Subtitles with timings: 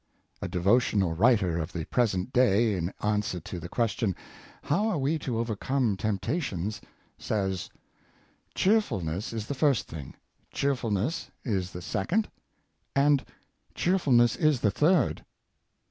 [0.41, 4.15] A devotional writer of the present day, in answer to the question;
[4.63, 6.79] How are we to overcome temp tations?
[7.19, 7.69] says:
[8.55, 10.15] "Cheerfulness is the first thing,
[10.51, 12.31] cheer fulness is the second,
[12.95, 13.23] and
[13.75, 15.23] cheerfulness is the third."